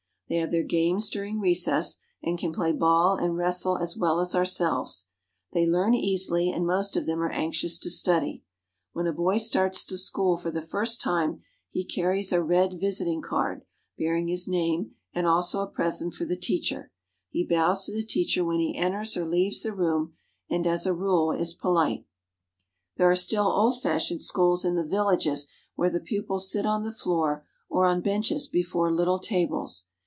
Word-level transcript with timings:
They 0.33 0.37
have 0.37 0.51
their 0.51 0.63
games 0.63 1.09
during 1.09 1.41
recess 1.41 1.99
and 2.23 2.37
can 2.39 2.53
play 2.53 2.71
ball 2.71 3.17
and 3.17 3.35
wrestle 3.35 3.77
as 3.77 3.97
well 3.97 4.21
as 4.21 4.33
ourselves. 4.33 5.09
They 5.51 5.65
learn 5.67 5.93
easily, 5.93 6.51
and 6.51 6.65
most 6.65 6.95
of 6.95 7.05
them 7.05 7.19
are 7.21 7.29
anxious 7.31 7.77
to 7.79 7.89
study. 7.89 8.41
When 8.93 9.07
a 9.07 9.11
boy 9.11 9.39
starts 9.39 9.83
to 9.83 9.97
school 9.97 10.37
for 10.37 10.49
the 10.49 10.61
first 10.61 11.01
time 11.01 11.41
he 11.69 11.83
carries 11.83 12.31
a 12.31 12.41
red 12.41 12.79
visiting 12.79 13.21
card, 13.21 13.63
bearing 13.97 14.29
his 14.29 14.47
name, 14.47 14.91
and 15.13 15.27
also 15.27 15.59
a 15.63 15.67
present 15.67 16.13
for 16.13 16.23
the 16.23 16.37
teacher. 16.37 16.93
Hii 17.35 17.41
t»^^J>^g¥tt»tl] 17.41 17.47
He 17.47 17.55
bows 17.55 17.85
to 17.87 17.91
the 17.91 18.05
teacher 18.05 18.45
when 18.45 18.61
he 18.61 18.69
en 18.77 18.91
Tne 18.93 19.03
Chinese 19.03 19.03
Counting 19.03 19.03
ters 19.03 19.17
or 19.17 19.25
leaves 19.29 19.63
the 19.63 19.73
room, 19.73 20.13
and 20.49 20.65
as 20.65 20.85
a 20.85 20.93
rule 20.93 21.33
^°^ 21.37 21.37
is 21.41 21.53
polite. 21.53 22.05
There 22.95 23.11
are 23.11 23.17
still 23.17 23.47
old 23.49 23.81
fashioned 23.81 24.21
schools 24.21 24.63
in 24.63 24.75
the 24.75 24.85
villages 24.85 25.51
where 25.75 25.89
the 25.89 25.99
pupils 25.99 26.49
sit 26.49 26.65
on 26.65 26.83
the 26.83 26.93
floor 26.93 27.45
or 27.67 27.85
on 27.85 27.99
benches 27.99 28.47
before 28.47 28.89
little 28.93 29.19
tables. 29.19 29.87